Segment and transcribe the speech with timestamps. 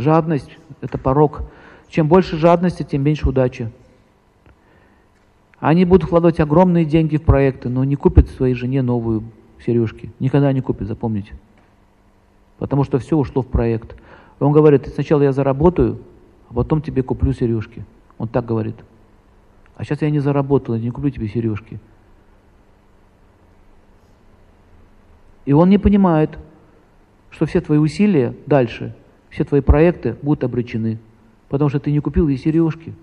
[0.00, 1.42] Жадность– это порог.
[1.88, 3.70] Чем больше жадности, тем меньше удачи.
[5.58, 9.24] Они будут вкладывать огромные деньги в проекты, но не купят своей жене новую
[9.64, 10.10] сережки.
[10.18, 11.34] Никогда не купят, запомните.
[12.56, 13.94] Потому что все ушло в проект.
[14.38, 16.00] Он говорит, сначала я заработаю,
[16.48, 17.84] а потом тебе куплю сережки.
[18.16, 18.76] Он так говорит.
[19.76, 21.78] А сейчас я не заработал, я не куплю тебе сережки.
[25.44, 26.38] И он не понимает,
[27.28, 28.94] что все твои усилия дальше,
[29.30, 30.98] все твои проекты будут обречены,
[31.48, 32.94] потому что ты не купил ей сережки.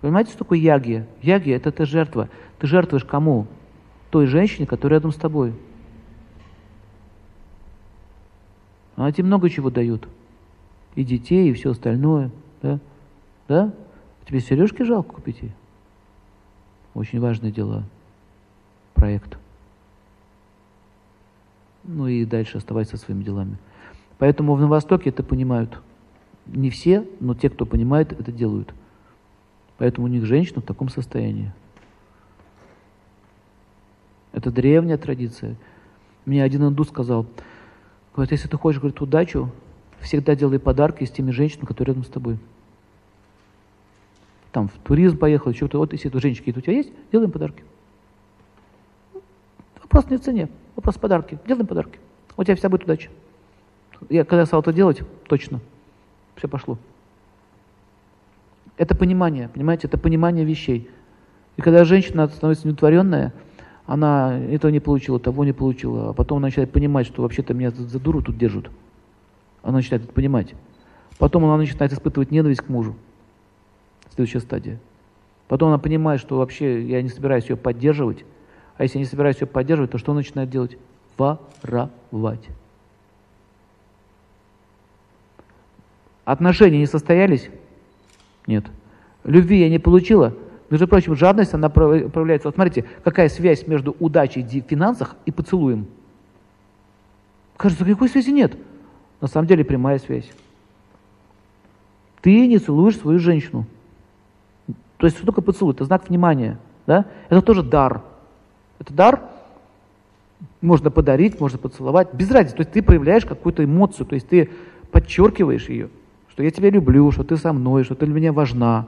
[0.00, 1.06] Понимаете, что такое ягия?
[1.22, 2.28] Ягия– это ты жертва.
[2.58, 3.46] Ты жертвуешь кому?
[4.10, 5.54] Той женщине, которая рядом с тобой.
[8.96, 10.06] Она тебе много чего дает.
[10.96, 12.30] И детей, и все остальное.
[12.62, 12.80] Да?
[13.46, 13.72] Да?
[14.26, 15.52] Тебе сережки жалко купить ей?
[16.94, 17.84] Очень важные дела.
[18.94, 19.38] Проект.
[21.84, 23.58] Ну и дальше оставайся своими делами.
[24.18, 25.80] Поэтому на Востоке это понимают.
[26.46, 28.72] Не все, но те, кто понимает, это делают.
[29.78, 31.52] Поэтому у них женщина в таком состоянии.
[34.32, 35.56] Это древняя традиция.
[36.24, 37.26] Мне один индус сказал,
[38.14, 39.50] говорит, если ты хочешь, говорит, удачу,
[40.00, 42.38] всегда делай подарки с теми женщинами, которые рядом с тобой.
[44.52, 47.64] Там в туризм поехал, еще то вот если это женщины у тебя есть, делаем подарки.
[49.82, 51.38] Вопрос не в цене, вопрос в подарке.
[51.46, 51.98] Делаем подарки.
[52.36, 53.10] У тебя вся будет удача.
[54.08, 55.60] Я когда стал это делать, точно,
[56.36, 56.78] все пошло.
[58.76, 60.90] Это понимание, понимаете, это понимание вещей.
[61.56, 63.32] И когда женщина становится неудовлетворенная,
[63.86, 67.70] она этого не получила, того не получила, а потом она начинает понимать, что вообще-то меня
[67.70, 68.70] за дуру тут держат.
[69.62, 70.54] Она начинает это понимать.
[71.18, 72.96] Потом она начинает испытывать ненависть к мужу.
[74.14, 74.80] Следующая стадия.
[75.48, 78.24] Потом она понимает, что вообще я не собираюсь ее поддерживать.
[78.76, 80.76] А если не собираюсь ее поддерживать, то что она начинает делать?
[81.18, 82.48] Воровать.
[86.24, 87.50] Отношения не состоялись?
[88.46, 88.64] Нет.
[89.24, 90.34] Любви я не получила.
[90.70, 92.48] Между прочим, жадность, она проявляется.
[92.48, 95.86] Вот смотрите, какая связь между удачей в финансах и поцелуем.
[97.56, 98.56] Кажется, какой связи нет.
[99.20, 100.30] На самом деле прямая связь.
[102.22, 103.66] Ты не целуешь свою женщину.
[104.96, 105.74] То есть что такое поцелуй?
[105.74, 106.58] Это знак внимания.
[106.86, 107.04] Да?
[107.28, 108.02] Это тоже дар.
[108.82, 109.22] Это дар
[110.60, 112.12] можно подарить, можно поцеловать.
[112.12, 112.56] Без разницы.
[112.56, 114.50] То есть ты проявляешь какую-то эмоцию, то есть ты
[114.90, 115.88] подчеркиваешь ее
[116.32, 118.86] что я тебя люблю, что ты со мной, что ты для меня важна.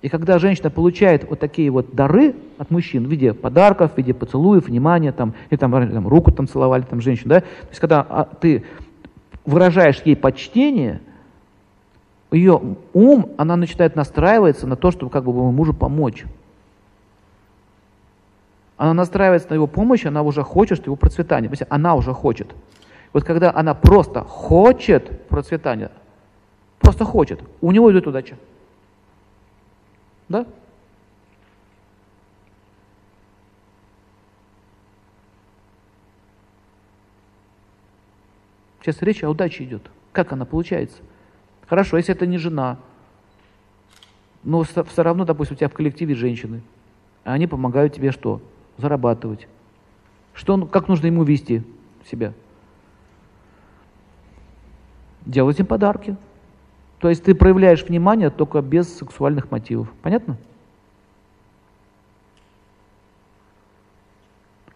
[0.00, 4.14] И когда женщина получает вот такие вот дары от мужчин в виде подарков, в виде
[4.14, 8.06] поцелуев, внимания, там, или там, там руку там целовали там женщину, да, то есть когда
[8.08, 8.64] а, ты
[9.44, 11.02] выражаешь ей почтение,
[12.30, 12.60] ее
[12.94, 16.24] ум, она начинает настраиваться на то, чтобы как бы мужу помочь.
[18.78, 21.50] Она настраивается на его помощь, она уже хочет его процветания.
[21.68, 22.54] Она уже хочет.
[23.12, 25.90] Вот когда она просто хочет процветания,
[26.78, 28.36] просто хочет, у него идет удача.
[30.28, 30.46] Да?
[38.82, 39.90] Сейчас речь о удаче идет.
[40.12, 40.98] Как она получается?
[41.66, 42.78] Хорошо, если это не жена,
[44.44, 46.62] но все равно, допустим, у тебя в коллективе женщины,
[47.24, 48.40] а они помогают тебе что?
[48.78, 49.46] Зарабатывать.
[50.34, 51.62] Что, как нужно ему вести
[52.10, 52.32] себя?
[55.28, 56.16] делать им подарки.
[56.98, 59.92] То есть ты проявляешь внимание только без сексуальных мотивов.
[60.02, 60.36] Понятно?